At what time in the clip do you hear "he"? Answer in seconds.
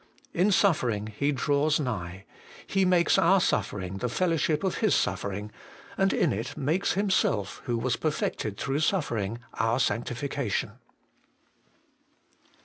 1.15-1.31, 2.65-2.85